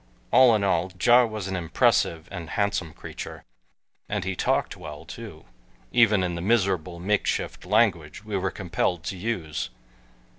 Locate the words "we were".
8.25-8.49